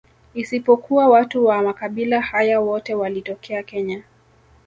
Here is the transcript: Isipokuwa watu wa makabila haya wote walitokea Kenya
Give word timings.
Isipokuwa 0.33 1.07
watu 1.09 1.45
wa 1.45 1.61
makabila 1.61 2.21
haya 2.21 2.61
wote 2.61 2.95
walitokea 2.95 3.63
Kenya 3.63 4.03